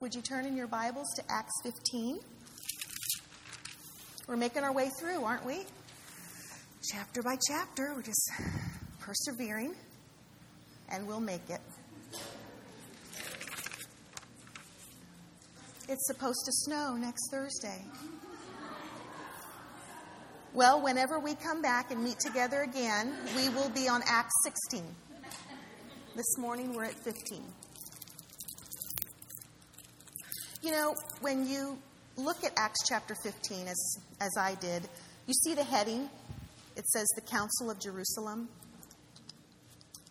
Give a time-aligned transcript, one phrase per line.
[0.00, 2.20] Would you turn in your Bibles to Acts 15?
[4.26, 5.66] We're making our way through, aren't we?
[6.90, 8.32] Chapter by chapter, we're just
[8.98, 9.74] persevering,
[10.88, 11.60] and we'll make it.
[15.86, 17.82] It's supposed to snow next Thursday.
[20.54, 24.82] Well, whenever we come back and meet together again, we will be on Acts 16.
[26.16, 27.42] This morning we're at 15.
[30.62, 31.78] You know, when you
[32.16, 34.82] look at Acts chapter 15, as, as I did,
[35.26, 36.10] you see the heading.
[36.76, 38.46] It says the Council of Jerusalem.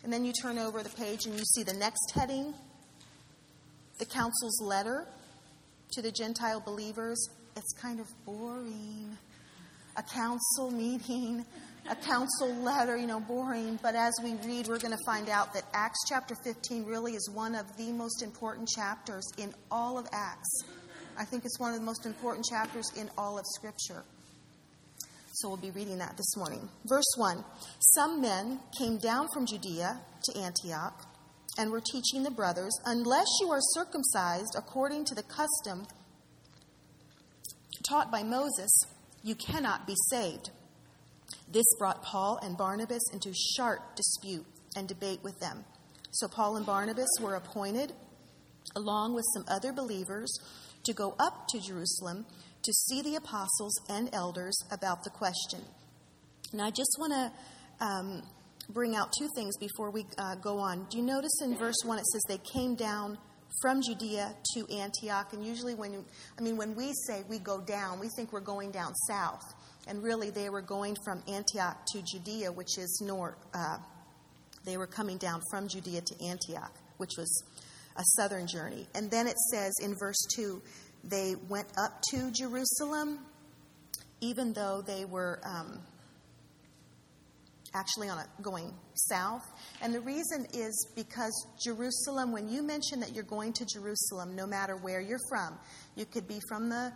[0.02, 2.52] And then you turn over the page and you see the next heading
[4.00, 5.06] the Council's letter
[5.92, 7.28] to the Gentile believers.
[7.54, 9.16] It's kind of boring.
[9.96, 11.44] A council meeting
[11.88, 13.78] a council letter, you know, boring.
[13.82, 17.30] But as we read, we're going to find out that Acts chapter 15 really is
[17.30, 20.64] one of the most important chapters in all of Acts.
[21.18, 24.04] I think it's one of the most important chapters in all of Scripture.
[25.32, 26.68] So we'll be reading that this morning.
[26.86, 27.44] Verse 1
[27.94, 31.06] Some men came down from Judea to Antioch
[31.58, 35.86] and were teaching the brothers, Unless you are circumcised according to the custom
[37.88, 38.70] taught by Moses,
[39.22, 40.50] you cannot be saved.
[41.52, 45.64] This brought Paul and Barnabas into sharp dispute and debate with them.
[46.12, 47.92] So Paul and Barnabas were appointed,
[48.76, 50.32] along with some other believers,
[50.84, 52.26] to go up to Jerusalem
[52.62, 55.60] to see the apostles and elders about the question.
[56.52, 58.22] Now, I just want to um,
[58.68, 60.86] bring out two things before we uh, go on.
[60.90, 63.18] Do you notice in verse 1 it says they came down
[63.62, 65.32] from Judea to Antioch?
[65.32, 66.04] And usually, when you,
[66.38, 69.42] I mean, when we say we go down, we think we're going down south.
[69.90, 73.34] And really, they were going from Antioch to Judea, which is north.
[73.52, 73.78] Uh,
[74.64, 77.42] they were coming down from Judea to Antioch, which was
[77.96, 78.86] a southern journey.
[78.94, 80.62] And then it says in verse 2
[81.02, 83.18] they went up to Jerusalem,
[84.20, 85.80] even though they were um,
[87.74, 89.42] actually on a, going south.
[89.82, 91.32] And the reason is because
[91.64, 95.58] Jerusalem, when you mention that you're going to Jerusalem, no matter where you're from,
[95.96, 96.92] you could be from the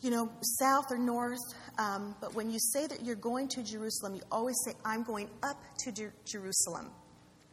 [0.00, 1.38] you know, south or north.
[1.78, 5.28] Um, but when you say that you're going to Jerusalem, you always say, I'm going
[5.42, 6.90] up to Jer- Jerusalem.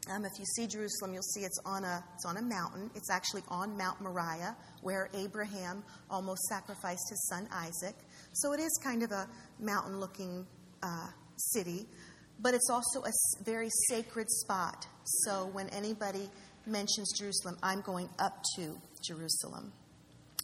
[0.07, 2.91] Um, if you see Jerusalem, you'll see it's on, a, it's on a mountain.
[2.93, 7.95] It's actually on Mount Moriah, where Abraham almost sacrificed his son Isaac.
[8.33, 9.27] So it is kind of a
[9.59, 10.45] mountain looking
[10.83, 11.07] uh,
[11.37, 11.87] city,
[12.39, 13.11] but it's also a
[13.43, 14.85] very sacred spot.
[15.05, 16.29] So when anybody
[16.67, 19.71] mentions Jerusalem, I'm going up to Jerusalem.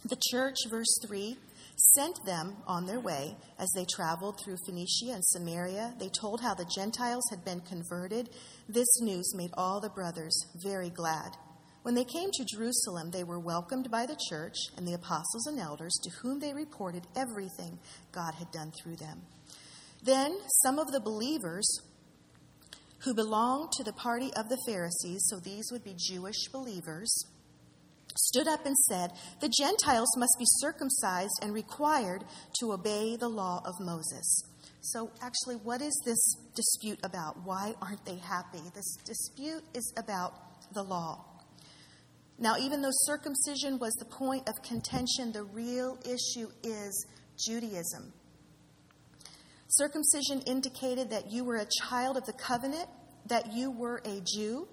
[0.04, 1.36] The church, verse 3,
[1.82, 5.94] sent them on their way as they traveled through Phoenicia and Samaria.
[5.98, 8.30] They told how the Gentiles had been converted.
[8.68, 11.36] This news made all the brothers very glad.
[11.82, 15.58] When they came to Jerusalem, they were welcomed by the church and the apostles and
[15.58, 17.80] elders, to whom they reported everything
[18.12, 19.22] God had done through them.
[20.04, 21.80] Then some of the believers
[23.00, 27.12] who belonged to the party of the Pharisees, so these would be Jewish believers,
[28.16, 32.24] stood up and said, The Gentiles must be circumcised and required
[32.60, 34.44] to obey the law of Moses.
[34.80, 36.18] So, actually, what is this
[36.54, 37.44] dispute about?
[37.44, 38.60] Why aren't they happy?
[38.74, 40.34] This dispute is about
[40.74, 41.24] the law.
[42.38, 47.06] Now, even though circumcision was the point of contention, the real issue is
[47.38, 48.12] Judaism.
[49.68, 52.88] Circumcision indicated that you were a child of the covenant,
[53.26, 54.66] that you were a Jew,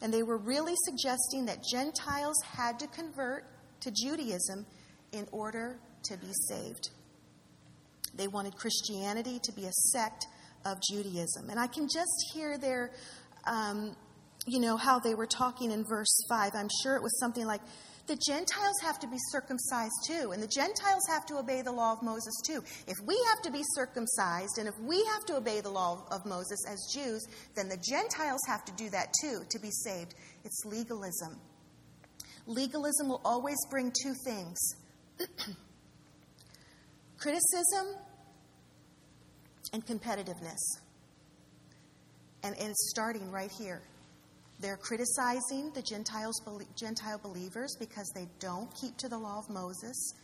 [0.00, 3.44] and they were really suggesting that Gentiles had to convert
[3.80, 4.66] to Judaism
[5.12, 6.90] in order to be saved.
[8.16, 10.26] They wanted Christianity to be a sect
[10.64, 11.50] of Judaism.
[11.50, 12.92] And I can just hear their,
[13.46, 13.96] um,
[14.46, 16.52] you know, how they were talking in verse 5.
[16.54, 17.60] I'm sure it was something like,
[18.06, 21.92] the Gentiles have to be circumcised too, and the Gentiles have to obey the law
[21.92, 22.62] of Moses too.
[22.86, 26.26] If we have to be circumcised, and if we have to obey the law of
[26.26, 30.14] Moses as Jews, then the Gentiles have to do that too to be saved.
[30.44, 31.40] It's legalism.
[32.46, 34.58] Legalism will always bring two things
[37.18, 37.96] criticism
[39.72, 40.60] and competitiveness.
[42.42, 43.80] And, and it's starting right here.
[44.64, 46.40] They're criticizing the Gentiles,
[46.74, 50.14] Gentile believers because they don't keep to the law of Moses.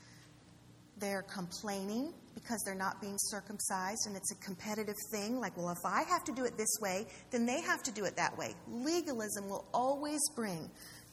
[0.96, 5.38] They're complaining because they're not being circumcised, and it's a competitive thing.
[5.38, 8.06] Like, well, if I have to do it this way, then they have to do
[8.06, 8.54] it that way.
[8.66, 10.70] Legalism will always bring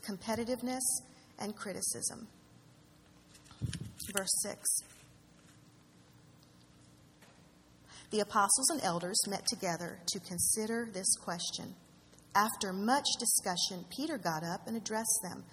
[0.08, 0.80] competitiveness
[1.38, 2.30] and criticism.
[4.16, 4.70] Verse 6.
[8.12, 11.76] The apostles and elders met together to consider this question.
[12.38, 15.44] After much discussion, Peter got up and addressed them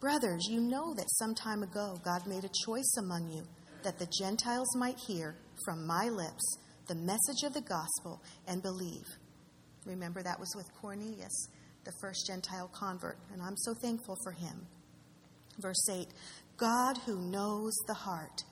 [0.00, 3.42] Brothers, you know that some time ago God made a choice among you
[3.82, 9.04] that the Gentiles might hear from my lips the message of the gospel and believe.
[9.84, 11.48] Remember, that was with Cornelius,
[11.84, 14.68] the first Gentile convert, and I'm so thankful for him.
[15.58, 16.06] Verse 8
[16.56, 18.44] God who knows the heart.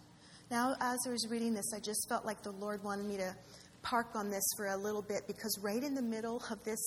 [0.50, 3.36] Now, as I was reading this, I just felt like the Lord wanted me to
[3.82, 6.80] park on this for a little bit because right in the middle of this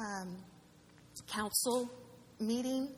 [0.00, 0.36] um,
[1.26, 1.90] council
[2.40, 2.88] meeting,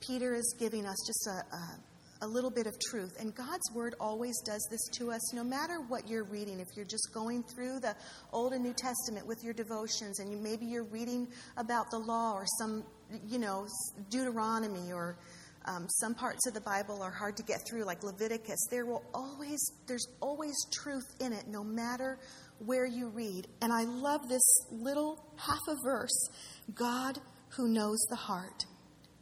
[0.00, 1.78] Peter is giving us just a, a
[2.22, 3.16] a little bit of truth.
[3.20, 6.60] And God's Word always does this to us, no matter what you're reading.
[6.60, 7.94] If you're just going through the
[8.32, 12.32] Old and New Testament with your devotions, and you, maybe you're reading about the law
[12.32, 12.84] or some,
[13.26, 13.66] you know,
[14.10, 15.18] Deuteronomy or
[15.66, 18.68] um, some parts of the Bible are hard to get through, like Leviticus.
[18.70, 22.18] There will always, there's always truth in it, no matter
[22.64, 23.46] where you read.
[23.60, 26.28] And I love this little half a verse
[26.74, 27.18] God
[27.50, 28.64] who knows the heart.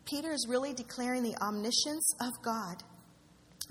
[0.04, 2.82] Peter is really declaring the omniscience of God,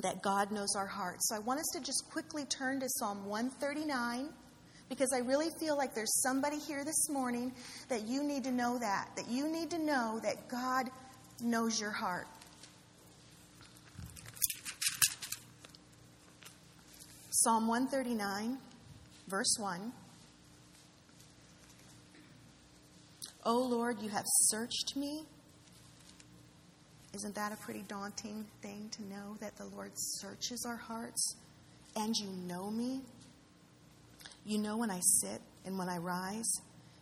[0.01, 1.29] that God knows our hearts.
[1.29, 4.29] So I want us to just quickly turn to Psalm 139
[4.89, 7.51] because I really feel like there's somebody here this morning
[7.89, 10.89] that you need to know that, that you need to know that God
[11.41, 12.27] knows your heart.
[17.31, 18.57] Psalm 139,
[19.27, 19.91] verse 1.
[23.45, 25.25] O Lord, you have searched me
[27.13, 31.35] isn't that a pretty daunting thing to know that the Lord searches our hearts
[31.95, 33.01] and you know me?
[34.45, 36.51] You know when I sit and when I rise.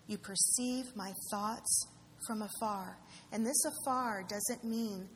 [0.07, 1.87] You perceive my thoughts
[2.27, 2.97] from afar.
[3.31, 5.07] And this afar doesn't mean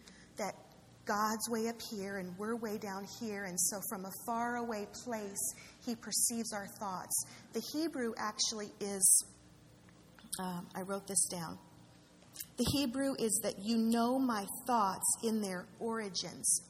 [1.06, 4.88] God's way up here and we're way down here, and so from a far away
[5.04, 5.54] place,
[5.86, 7.26] He perceives our thoughts.
[7.54, 9.26] The Hebrew actually is,
[10.40, 11.58] um, I wrote this down.
[12.58, 16.62] The Hebrew is that you know my thoughts in their origins,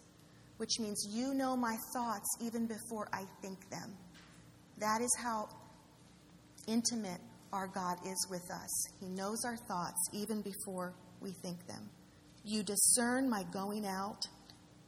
[0.58, 3.96] which means you know my thoughts even before I think them.
[4.80, 5.48] That is how
[6.68, 7.22] intimate
[7.54, 8.88] our God is with us.
[9.00, 11.90] He knows our thoughts even before we think them.
[12.48, 14.22] You discern my going out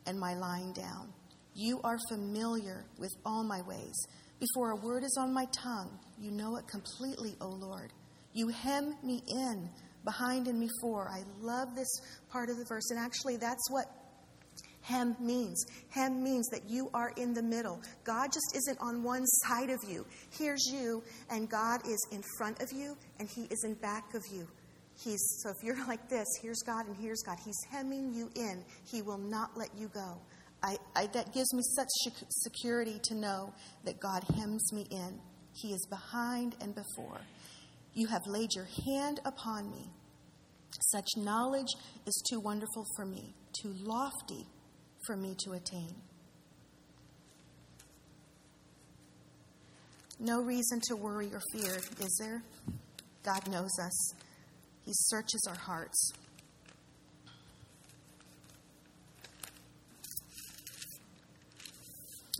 [0.05, 1.11] and my lying down.
[1.55, 3.95] You are familiar with all my ways.
[4.39, 7.91] Before a word is on my tongue, you know it completely, O Lord.
[8.33, 9.67] You hem me in
[10.05, 11.09] behind and before.
[11.09, 11.89] I love this
[12.29, 12.91] part of the verse.
[12.91, 13.85] And actually, that's what
[14.81, 15.65] hem means.
[15.89, 17.81] Hem means that you are in the middle.
[18.03, 20.05] God just isn't on one side of you.
[20.29, 24.21] Here's you, and God is in front of you, and He is in back of
[24.31, 24.47] you.
[25.03, 27.37] He's so if you're like this, here's God and here's God.
[27.43, 28.63] He's hemming you in.
[28.85, 30.19] He will not let you go.
[30.63, 31.87] I, I, that gives me such
[32.29, 33.53] security to know
[33.85, 35.19] that God hems me in.
[35.53, 37.21] He is behind and before.
[37.93, 39.89] You have laid your hand upon me.
[40.91, 41.69] Such knowledge
[42.05, 44.45] is too wonderful for me, too lofty
[45.05, 45.95] for me to attain.
[50.19, 52.43] No reason to worry or fear, is there?
[53.23, 54.13] God knows us,
[54.87, 56.13] He searches our hearts.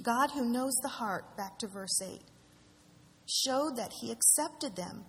[0.02, 2.22] God, who knows the heart, back to verse 8,
[3.28, 5.04] showed that He accepted them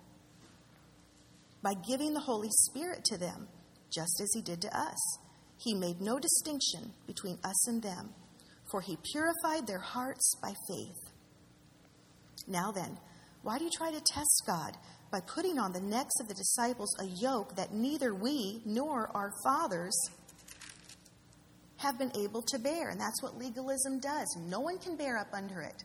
[1.63, 3.47] by giving the Holy Spirit to them,
[3.95, 5.19] just as he did to us.
[5.59, 8.15] He made no distinction between us and them,
[8.69, 11.13] for he purified their hearts by faith.
[12.49, 12.99] Now then,
[13.43, 14.77] why do you try to test God
[15.11, 19.33] by putting on the necks of the disciples a yoke that neither we nor our
[19.43, 19.95] fathers
[21.79, 22.91] have been able to bear?
[22.91, 24.37] And that's what legalism does.
[24.47, 25.85] No one can bear up under it.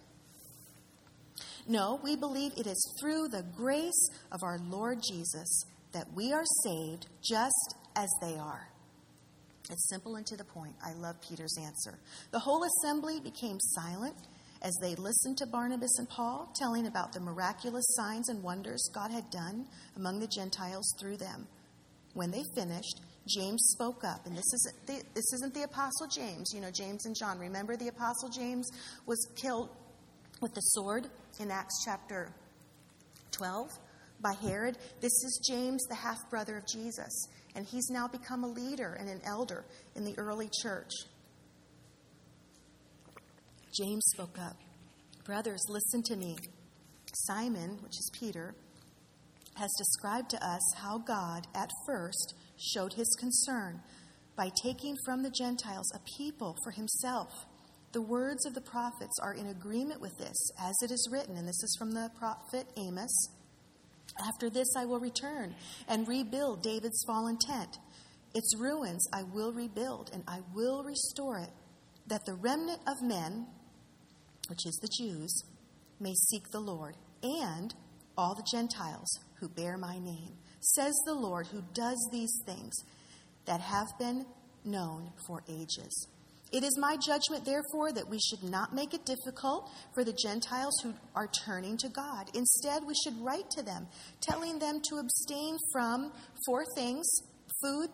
[1.67, 6.43] No, we believe it is through the grace of our Lord Jesus that we are
[6.63, 8.67] saved just as they are.
[9.69, 10.75] It's simple and to the point.
[10.83, 11.97] I love Peter's answer.
[12.31, 14.15] The whole assembly became silent
[14.63, 19.11] as they listened to Barnabas and Paul telling about the miraculous signs and wonders God
[19.11, 19.65] had done
[19.97, 21.47] among the Gentiles through them.
[22.13, 26.51] When they finished, James spoke up, and this isn't the, this isn't the Apostle James.
[26.53, 27.39] You know, James and John.
[27.39, 28.69] Remember, the Apostle James
[29.05, 29.69] was killed
[30.41, 31.07] with the sword
[31.39, 32.33] in Acts chapter
[33.31, 33.69] 12
[34.21, 34.77] by Herod.
[35.01, 39.09] This is James, the half brother of Jesus, and he's now become a leader and
[39.09, 39.65] an elder
[39.95, 40.91] in the early church.
[43.73, 44.57] James spoke up
[45.25, 46.35] Brothers, listen to me.
[47.13, 48.55] Simon, which is Peter,
[49.55, 53.81] has described to us how God at first showed his concern
[54.35, 57.29] by taking from the Gentiles a people for himself
[57.93, 61.47] the words of the prophets are in agreement with this, as it is written, and
[61.47, 63.29] this is from the prophet Amos.
[64.19, 65.53] After this, I will return
[65.87, 67.77] and rebuild David's fallen tent.
[68.33, 71.51] Its ruins I will rebuild, and I will restore it,
[72.07, 73.45] that the remnant of men,
[74.47, 75.43] which is the Jews,
[75.99, 77.73] may seek the Lord, and
[78.17, 82.73] all the Gentiles who bear my name, says the Lord who does these things
[83.45, 84.25] that have been
[84.63, 86.07] known for ages.
[86.51, 90.79] It is my judgment, therefore, that we should not make it difficult for the Gentiles
[90.83, 92.29] who are turning to God.
[92.35, 93.87] Instead, we should write to them,
[94.21, 96.11] telling them to abstain from
[96.45, 97.07] four things
[97.61, 97.89] food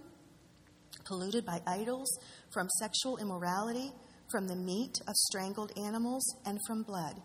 [1.06, 2.20] polluted by idols,
[2.54, 3.92] from sexual immorality,
[4.32, 7.16] from the meat of strangled animals, and from blood.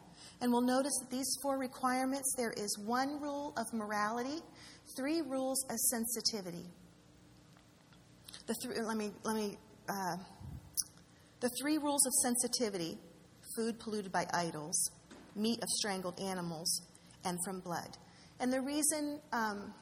[0.41, 4.41] And we'll notice that these four requirements there is one rule of morality,
[4.97, 6.67] three rules of sensitivity.
[8.47, 9.57] The th- let me, let me,
[9.89, 10.17] uh,
[11.41, 12.99] the three rules of sensitivity
[13.57, 14.91] food polluted by idols,
[15.37, 16.83] meat of strangled animals,
[17.25, 17.97] and from blood.
[18.41, 19.73] And the reason um,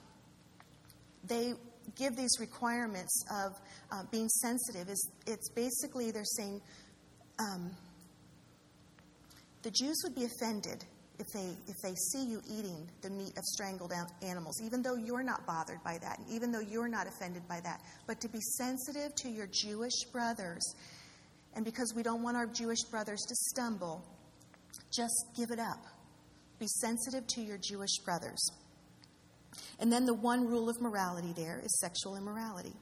[1.25, 1.55] they
[1.97, 3.53] give these requirements of
[3.91, 6.61] uh, being sensitive is it's basically they're saying
[7.43, 7.71] um,
[9.63, 10.85] the Jews would be offended
[11.19, 15.23] if they if they see you eating the meat of strangled animals, even though you're
[15.23, 17.81] not bothered by that, and even though you're not offended by that.
[18.07, 20.75] But to be sensitive to your Jewish brothers,
[21.55, 24.05] and because we don't want our Jewish brothers to stumble,
[24.93, 25.85] just give it up.
[26.59, 28.51] Be sensitive to your Jewish brothers.
[29.79, 32.73] And then the one rule of morality there is sexual immorality.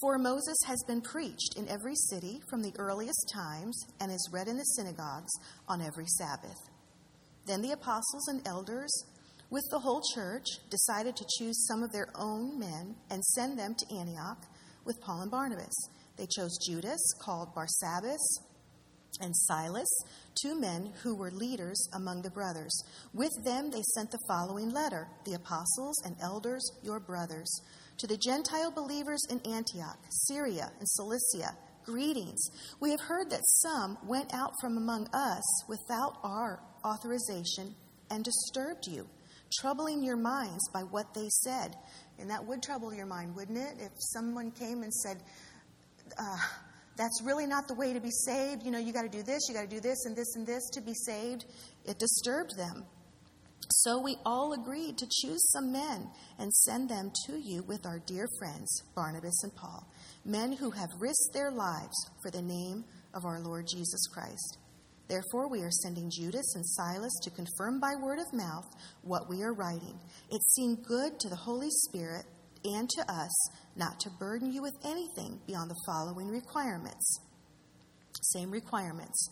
[0.00, 4.48] For Moses has been preached in every city from the earliest times and is read
[4.48, 5.32] in the synagogues
[5.68, 6.58] on every Sabbath.
[7.46, 8.90] Then the apostles and elders,
[9.50, 13.74] with the whole church, decided to choose some of their own men and send them
[13.74, 14.46] to Antioch
[14.84, 15.88] with Paul and Barnabas.
[16.16, 18.20] They chose Judas, called Barsabbas,
[19.20, 19.88] and Silas,
[20.40, 22.82] two men who were leaders among the brothers.
[23.12, 27.60] With them they sent the following letter The apostles and elders, your brothers.
[28.02, 32.50] To the Gentile believers in Antioch, Syria, and Cilicia, greetings.
[32.80, 37.76] We have heard that some went out from among us without our authorization
[38.10, 39.06] and disturbed you,
[39.60, 41.76] troubling your minds by what they said.
[42.18, 43.74] And that would trouble your mind, wouldn't it?
[43.78, 45.18] If someone came and said,
[46.18, 46.38] uh,
[46.96, 48.64] that's really not the way to be saved.
[48.64, 50.44] You know, you got to do this, you got to do this, and this, and
[50.44, 51.44] this to be saved.
[51.84, 52.84] It disturbed them.
[53.70, 58.00] So we all agreed to choose some men and send them to you with our
[58.06, 59.86] dear friends, Barnabas and Paul,
[60.24, 64.58] men who have risked their lives for the name of our Lord Jesus Christ.
[65.08, 68.64] Therefore, we are sending Judas and Silas to confirm by word of mouth
[69.02, 69.98] what we are writing.
[70.30, 72.24] It seemed good to the Holy Spirit
[72.64, 77.20] and to us not to burden you with anything beyond the following requirements.
[78.22, 79.30] Same requirements.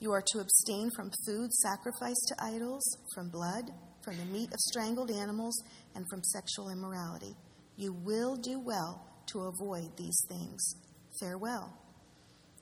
[0.00, 3.70] You are to abstain from food sacrificed to idols, from blood,
[4.04, 5.60] from the meat of strangled animals,
[5.94, 7.34] and from sexual immorality.
[7.76, 10.74] You will do well to avoid these things.
[11.20, 11.76] Farewell.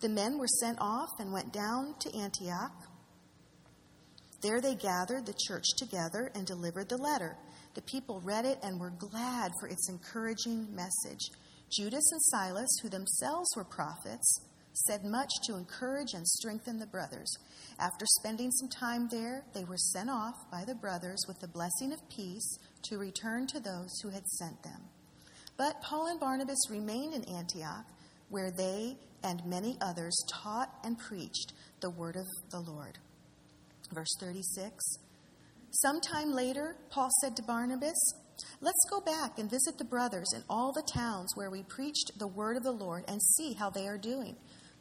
[0.01, 2.73] The men were sent off and went down to Antioch.
[4.43, 7.37] There they gathered the church together and delivered the letter
[7.77, 11.31] the people read it and were glad for its encouraging message.
[11.71, 14.41] Judas and Silas, who themselves were prophets,
[14.87, 17.33] said much to encourage and strengthen the brothers.
[17.79, 21.93] After spending some time there, they were sent off by the brothers with the blessing
[21.93, 24.83] of peace to return to those who had sent them.
[25.57, 27.87] But Paul and Barnabas remained in Antioch,
[28.29, 32.99] where they and many others taught and preached the word of the Lord.
[33.93, 34.99] Verse 36
[35.71, 38.15] Sometime later, Paul said to Barnabas,
[38.61, 42.27] Let's go back and visit the brothers in all the towns where we preached the
[42.27, 44.37] word of the Lord and see how they are doing.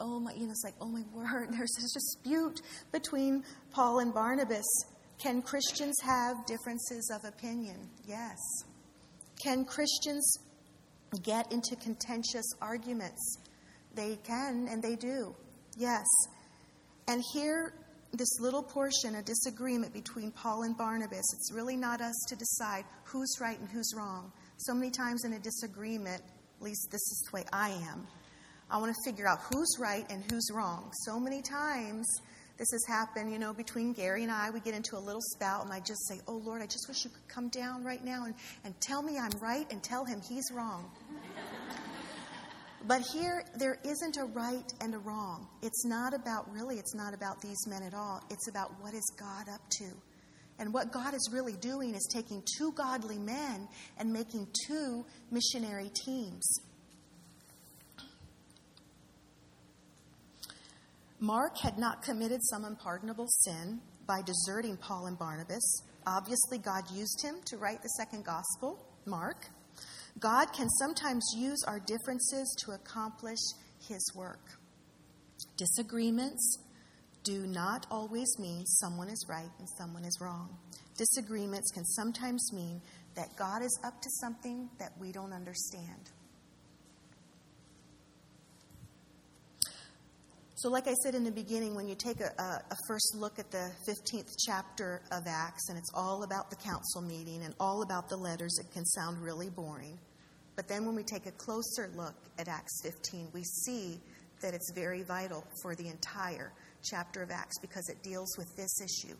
[0.00, 2.60] Oh my, you know, it's like, oh my word, there's this dispute
[2.92, 4.66] between Paul and Barnabas.
[5.18, 7.88] Can Christians have differences of opinion?
[8.06, 8.38] Yes.
[9.42, 10.38] Can Christians
[11.22, 13.38] get into contentious arguments?
[13.94, 15.34] They can and they do.
[15.76, 16.06] Yes.
[17.08, 17.72] And here
[18.12, 22.84] this little portion, a disagreement between Paul and Barnabas, it's really not us to decide
[23.04, 24.32] who's right and who's wrong.
[24.56, 26.22] So many times in a disagreement,
[26.56, 28.06] at least this is the way I am,
[28.70, 30.90] I want to figure out who's right and who's wrong.
[31.04, 32.06] So many times
[32.58, 34.50] this has happened, you know, between Gary and I.
[34.50, 37.04] We get into a little spout, and I just say, Oh Lord, I just wish
[37.04, 38.34] you could come down right now and,
[38.64, 40.90] and tell me I'm right and tell him he's wrong.
[42.86, 45.48] But here, there isn't a right and a wrong.
[45.62, 48.22] It's not about, really, it's not about these men at all.
[48.30, 49.84] It's about what is God up to.
[50.58, 55.90] And what God is really doing is taking two godly men and making two missionary
[56.04, 56.48] teams.
[61.20, 65.82] Mark had not committed some unpardonable sin by deserting Paul and Barnabas.
[66.06, 69.48] Obviously, God used him to write the second gospel, Mark.
[70.20, 73.38] God can sometimes use our differences to accomplish
[73.88, 74.60] his work.
[75.56, 76.58] Disagreements
[77.24, 80.56] do not always mean someone is right and someone is wrong.
[80.96, 82.80] Disagreements can sometimes mean
[83.16, 86.10] that God is up to something that we don't understand.
[90.58, 93.48] So, like I said in the beginning, when you take a, a, first look at
[93.52, 98.08] the 15th chapter of Acts, and it's all about the council meeting and all about
[98.08, 99.96] the letters, it can sound really boring.
[100.56, 104.00] But then when we take a closer look at Acts 15, we see
[104.42, 108.80] that it's very vital for the entire chapter of Acts because it deals with this
[108.80, 109.14] issue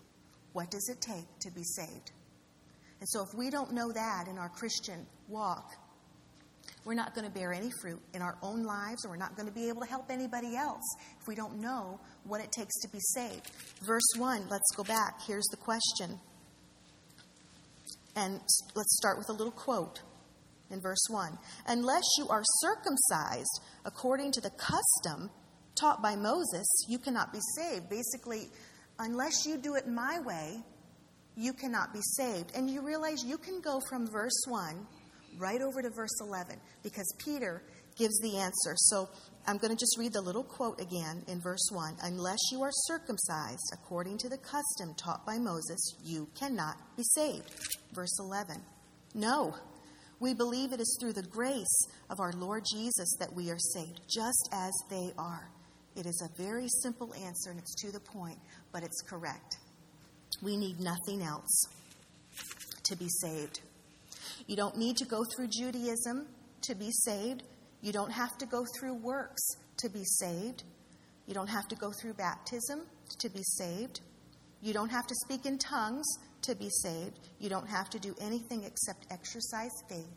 [0.55, 2.11] what does it take to be saved?
[2.99, 5.71] And so, if we don't know that in our Christian walk,
[6.89, 9.47] we're not going to bear any fruit in our own lives, or we're not going
[9.47, 12.89] to be able to help anybody else if we don't know what it takes to
[12.89, 13.51] be saved.
[13.87, 15.21] Verse 1, let's go back.
[15.27, 16.19] Here's the question.
[18.17, 18.41] And
[18.75, 20.01] let's start with a little quote
[20.71, 21.39] in verse 1.
[21.67, 25.29] Unless you are circumcised according to the custom
[25.75, 27.91] taught by Moses, you cannot be saved.
[27.91, 28.49] Basically,
[28.99, 30.57] unless you do it my way,
[31.37, 32.51] you cannot be saved.
[32.55, 34.87] And you realize you can go from verse 1
[35.39, 37.63] right over to verse 11 because Peter
[37.97, 38.75] gives the answer.
[38.77, 39.09] So
[39.47, 42.71] I'm going to just read the little quote again in verse 1 Unless you are
[42.73, 47.51] circumcised according to the custom taught by Moses, you cannot be saved.
[47.93, 48.63] Verse 11
[49.15, 49.55] No,
[50.21, 54.01] we believe it is through the grace of our Lord Jesus that we are saved,
[54.09, 55.51] just as they are.
[55.97, 58.39] It is a very simple answer and it's to the point,
[58.73, 59.59] but it's correct.
[60.43, 61.67] We need nothing else
[62.85, 63.61] to be saved.
[64.49, 66.27] You don't need to go through Judaism
[66.63, 67.43] to be saved.
[67.83, 69.43] You don't have to go through works
[69.77, 70.65] to be saved.
[71.27, 72.81] You don't have to go through baptism
[73.21, 74.01] to be saved.
[74.63, 76.07] You don't have to speak in tongues
[76.43, 77.21] to be saved.
[77.39, 80.17] You don't have to do anything except exercise faith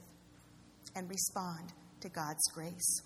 [0.95, 3.01] and respond to God's grace.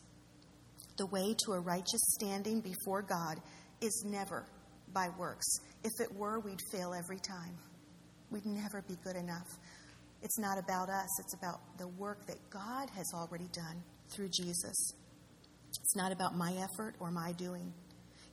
[0.98, 3.40] The way to a righteous standing before God
[3.82, 4.46] is never
[4.94, 5.46] by works.
[5.84, 7.58] If it were, we'd fail every time.
[8.30, 9.48] We'd never be good enough.
[10.22, 14.94] It's not about us, it's about the work that God has already done through Jesus.
[15.70, 17.74] It's not about my effort or my doing.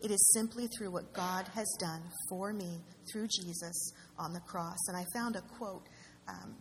[0.03, 2.81] It is simply through what God has done for me
[3.13, 4.79] through Jesus on the cross.
[4.89, 5.89] And I found a quote
[6.29, 6.57] um,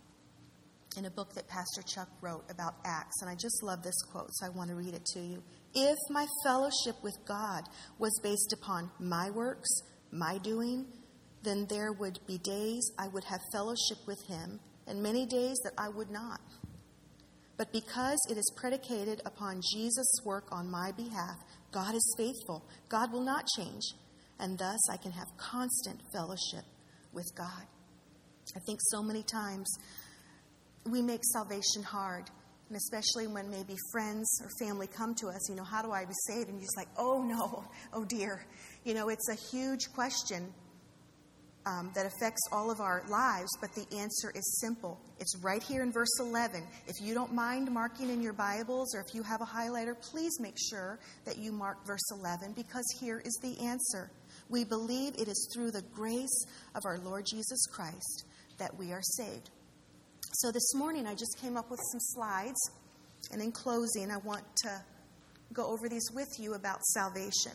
[0.97, 4.27] in a book that Pastor Chuck wrote about Acts, and I just love this quote,
[4.29, 5.41] so I want to read it to you.
[5.73, 7.63] If my fellowship with God
[7.97, 9.69] was based upon my works,
[10.12, 10.86] my doing,
[11.43, 14.60] then there would be days I would have fellowship with Him,
[14.91, 16.41] and many days that I would not.
[17.56, 21.38] But because it is predicated upon Jesus' work on my behalf,
[21.71, 22.67] God is faithful.
[22.89, 23.84] God will not change.
[24.38, 26.65] And thus I can have constant fellowship
[27.13, 27.63] with God.
[28.54, 29.71] I think so many times
[30.86, 32.30] we make salvation hard.
[32.67, 36.04] And especially when maybe friends or family come to us, you know, how do I
[36.04, 36.49] be saved?
[36.49, 38.45] And you're just like, oh no, oh dear.
[38.84, 40.54] You know, it's a huge question
[41.65, 45.00] um, that affects all of our lives, but the answer is simple.
[45.19, 46.63] It's right here in verse 11.
[46.88, 50.39] If you don't mind marking in your Bibles or if you have a highlighter, please
[50.39, 54.12] make sure that you mark verse 11 because here is the answer.
[54.50, 56.45] We believe it is through the grace
[56.76, 58.26] of our Lord Jesus Christ
[58.58, 59.50] that we are saved.
[60.34, 62.71] So this morning I just came up with some slides,
[63.32, 64.82] and in closing, I want to
[65.54, 67.52] go over these with you about salvation.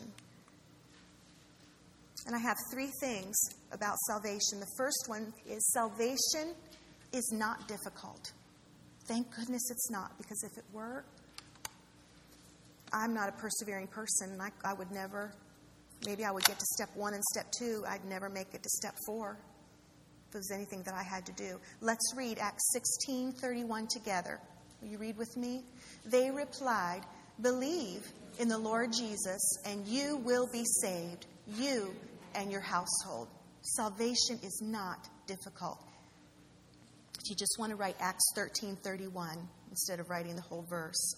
[2.27, 3.37] And I have three things
[3.71, 4.59] about salvation.
[4.59, 6.53] The first one is salvation
[7.13, 8.33] is not difficult.
[9.07, 11.05] Thank goodness it's not, because if it were,
[12.91, 15.31] I'm not a persevering person, I, I would never,
[16.05, 18.69] maybe I would get to step one and step two, I'd never make it to
[18.69, 19.37] step four
[20.27, 21.57] if it was anything that I had to do.
[21.79, 24.41] Let's read Acts 16 31 together.
[24.81, 25.63] Will you read with me?
[26.05, 27.03] They replied,
[27.41, 28.05] Believe
[28.37, 31.95] in the Lord Jesus, and you will be saved, you
[32.37, 33.27] and your household.
[33.61, 35.79] Salvation is not difficult.
[37.19, 39.37] If you just want to write Acts 13 31
[39.71, 41.15] instead of writing the whole verse.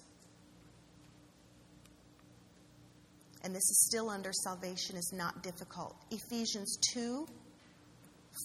[3.44, 5.96] And this is still under salvation is not difficult.
[6.10, 7.28] Ephesians 2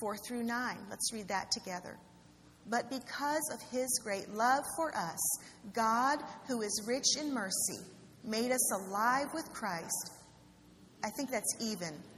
[0.01, 0.77] 4 through 9.
[0.91, 1.97] Let's read that together.
[2.69, 5.39] But because of his great love for us,
[5.73, 7.79] God, who is rich in mercy,
[8.25, 10.13] made us alive with Christ.
[11.05, 11.93] I think that's even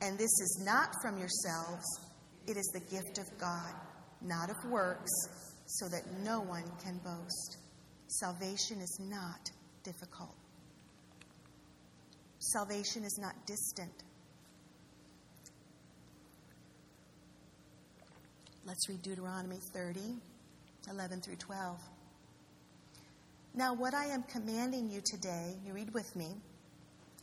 [0.00, 1.84] and this is not from yourselves,
[2.46, 3.72] it is the gift of God,
[4.20, 5.10] not of works,
[5.66, 7.56] so that no one can boast.
[8.08, 9.50] Salvation is not
[9.82, 10.34] difficult.
[12.38, 14.04] Salvation is not distant.
[18.64, 20.00] Let's read Deuteronomy 30,
[20.90, 21.78] 11 through 12.
[23.54, 26.36] Now, what I am commanding you today, you read with me,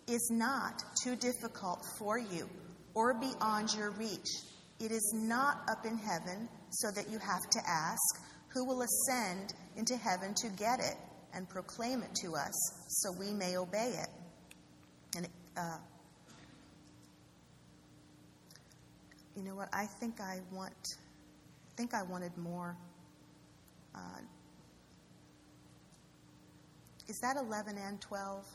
[0.07, 2.49] is not too difficult for you
[2.93, 4.27] or beyond your reach.
[4.79, 9.53] It is not up in heaven so that you have to ask, Who will ascend
[9.75, 10.97] into heaven to get it
[11.33, 12.53] and proclaim it to us
[12.87, 14.09] so we may obey it?
[15.15, 15.27] And
[15.57, 15.77] uh,
[19.35, 19.69] you know what?
[19.73, 20.73] I think I want.
[20.73, 22.75] I think I wanted more.
[23.95, 24.21] Uh,
[27.07, 28.45] is that 11 and 12?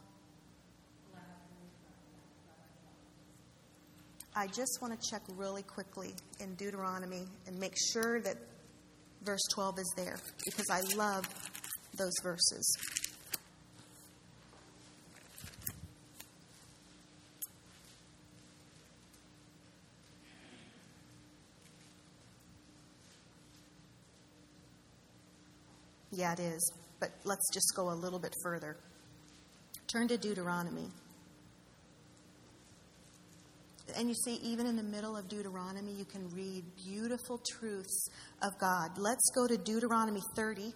[4.38, 8.36] I just want to check really quickly in Deuteronomy and make sure that
[9.24, 11.26] verse 12 is there because I love
[11.98, 12.78] those verses.
[26.12, 26.72] Yeah, it is.
[27.00, 28.76] But let's just go a little bit further.
[29.88, 30.86] Turn to Deuteronomy.
[33.96, 38.08] And you see, even in the middle of Deuteronomy, you can read beautiful truths
[38.42, 38.90] of God.
[38.98, 40.72] Let's go to Deuteronomy 30.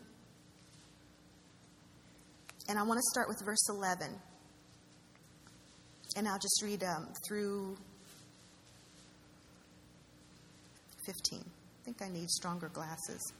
[2.68, 4.08] And I want to start with verse 11.
[6.16, 7.76] And I'll just read um, through
[11.06, 11.40] 15.
[11.40, 13.32] I think I need stronger glasses.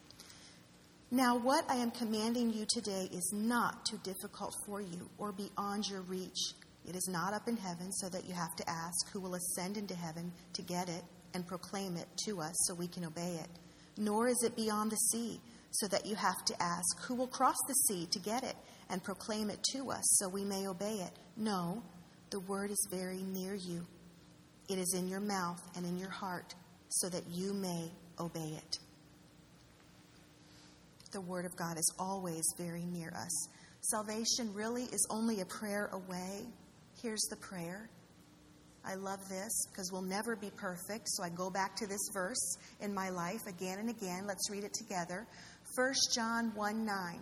[1.11, 5.87] Now, what I am commanding you today is not too difficult for you or beyond
[5.87, 6.55] your reach.
[6.87, 9.77] It is not up in heaven, so that you have to ask who will ascend
[9.77, 11.03] into heaven to get it
[11.35, 13.49] and proclaim it to us so we can obey it.
[13.97, 15.41] Nor is it beyond the sea,
[15.71, 18.57] so that you have to ask who will cross the sea to get it
[18.91, 21.13] and proclaim it to us so we may obey it.
[21.37, 21.83] No,
[22.31, 23.87] the word is very near you.
[24.69, 26.55] It is in your mouth and in your heart,
[26.89, 28.79] so that you may obey it
[31.13, 33.49] the Word of God is always very near us.
[33.83, 36.47] Salvation really is only a prayer away.
[37.03, 37.91] Here's the prayer.
[38.85, 42.57] I love this because we'll never be perfect, so I go back to this verse
[42.81, 44.25] in my life again and again.
[44.25, 45.27] Let's read it together.
[45.75, 47.21] 1 John 1 9.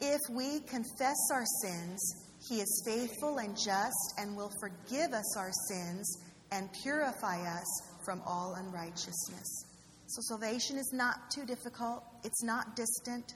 [0.00, 5.50] If we confess our sins, he is faithful and just and will forgive us our
[5.68, 6.18] sins
[6.50, 9.66] and purify us from all unrighteousness.
[10.06, 13.34] So salvation is not too difficult, it's not distant,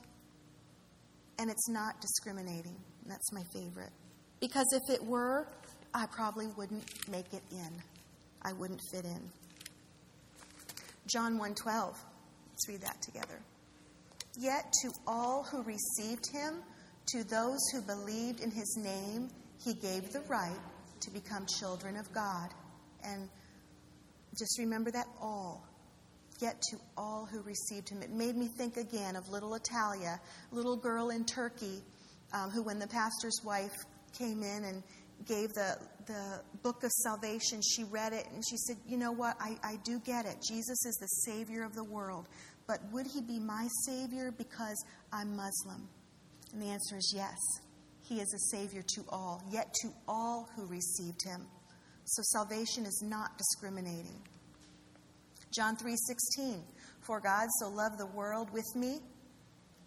[1.38, 2.76] and it's not discriminating.
[3.06, 3.92] That's my favorite.
[4.40, 5.48] Because if it were,
[5.96, 7.82] I probably wouldn't make it in.
[8.42, 9.30] I wouldn't fit in.
[11.06, 11.96] John 1:12.
[12.50, 13.40] Let's read that together.
[14.36, 16.62] Yet to all who received him,
[17.06, 19.30] to those who believed in his name,
[19.64, 20.60] he gave the right
[21.00, 22.52] to become children of God.
[23.02, 23.30] And
[24.38, 25.66] just remember that all
[26.40, 28.02] yet to all who received him.
[28.02, 31.82] It made me think again of little Italia, little girl in Turkey,
[32.34, 33.72] um, who, when the pastor's wife
[34.12, 34.82] came in and
[35.24, 39.36] gave the, the book of salvation, she read it and she said, You know what?
[39.40, 40.36] I, I do get it.
[40.46, 42.28] Jesus is the Savior of the world.
[42.66, 45.88] But would he be my Savior because I'm Muslim?
[46.52, 47.36] And the answer is yes.
[48.02, 51.46] He is a Savior to all, yet to all who received him.
[52.04, 54.22] So salvation is not discriminating.
[55.54, 56.62] John 3:16
[57.00, 59.00] For God so loved the world with me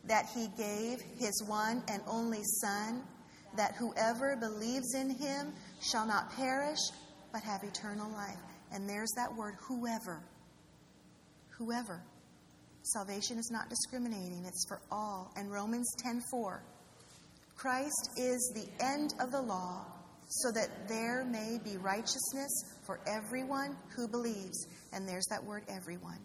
[0.05, 3.03] that he gave his one and only son
[3.55, 6.79] that whoever believes in him shall not perish
[7.31, 8.37] but have eternal life.
[8.71, 10.21] And there's that word whoever.
[11.57, 12.03] Whoever.
[12.83, 15.31] Salvation is not discriminating, it's for all.
[15.35, 16.63] And Romans 10:4
[17.55, 19.85] Christ is the end of the law
[20.29, 24.65] so that there may be righteousness for everyone who believes.
[24.93, 26.19] And there's that word, everyone.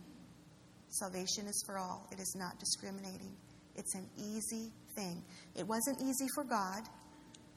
[0.91, 3.35] Salvation is for all, it is not discriminating.
[3.75, 5.25] It's an easy thing.
[5.57, 6.83] It wasn't easy for God,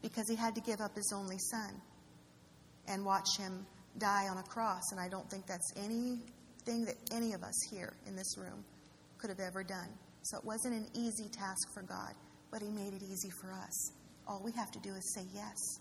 [0.01, 1.81] because he had to give up his only son
[2.87, 3.65] and watch him
[3.97, 4.91] die on a cross.
[4.91, 8.63] And I don't think that's anything that any of us here in this room
[9.17, 9.89] could have ever done.
[10.23, 12.13] So it wasn't an easy task for God,
[12.51, 13.91] but he made it easy for us.
[14.27, 15.79] All we have to do is say, Yes,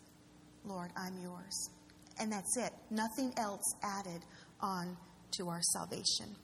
[0.64, 1.70] Lord, I'm yours.
[2.18, 2.72] And that's it.
[2.90, 4.22] Nothing else added
[4.60, 4.96] on
[5.32, 6.34] to our salvation.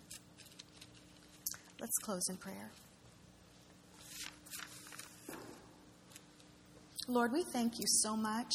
[1.80, 2.70] Let's close in prayer.
[7.08, 8.52] Lord, we thank you so much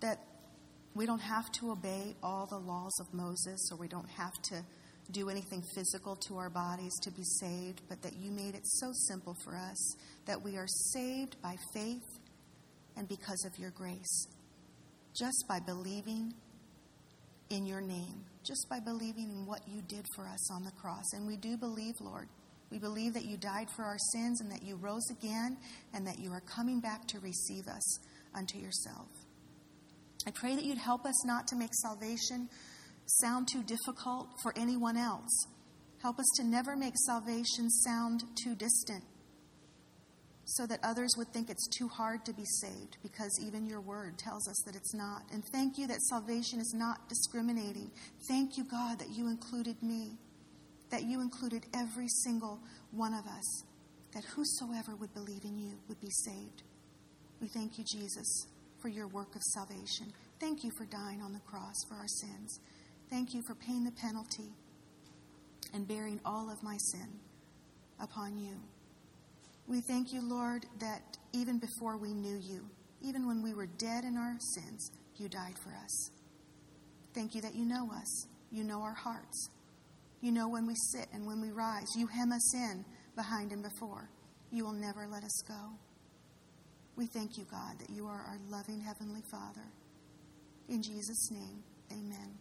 [0.00, 0.18] that
[0.94, 4.62] we don't have to obey all the laws of Moses or we don't have to
[5.10, 8.92] do anything physical to our bodies to be saved, but that you made it so
[9.08, 12.20] simple for us that we are saved by faith
[12.96, 14.26] and because of your grace.
[15.14, 16.32] Just by believing
[17.50, 21.12] in your name, just by believing in what you did for us on the cross.
[21.12, 22.28] And we do believe, Lord.
[22.72, 25.58] We believe that you died for our sins and that you rose again
[25.92, 27.98] and that you are coming back to receive us
[28.34, 29.08] unto yourself.
[30.26, 32.48] I pray that you'd help us not to make salvation
[33.04, 35.46] sound too difficult for anyone else.
[36.00, 39.04] Help us to never make salvation sound too distant
[40.46, 44.16] so that others would think it's too hard to be saved because even your word
[44.16, 45.22] tells us that it's not.
[45.30, 47.90] And thank you that salvation is not discriminating.
[48.28, 50.16] Thank you, God, that you included me,
[50.92, 52.60] that you included every single
[52.92, 53.64] one of us,
[54.14, 56.62] that whosoever would believe in you would be saved.
[57.40, 58.46] We thank you, Jesus,
[58.80, 60.12] for your work of salvation.
[60.38, 62.60] Thank you for dying on the cross for our sins.
[63.10, 64.52] Thank you for paying the penalty
[65.72, 67.08] and bearing all of my sin
[67.98, 68.54] upon you.
[69.66, 71.00] We thank you, Lord, that
[71.32, 72.68] even before we knew you,
[73.00, 76.10] even when we were dead in our sins, you died for us.
[77.14, 78.26] Thank you that you know us.
[78.50, 79.48] You know our hearts.
[80.22, 81.88] You know when we sit and when we rise.
[81.96, 82.84] You hem us in
[83.16, 84.08] behind and before.
[84.52, 85.72] You will never let us go.
[86.96, 89.66] We thank you, God, that you are our loving Heavenly Father.
[90.68, 92.38] In Jesus' name, amen.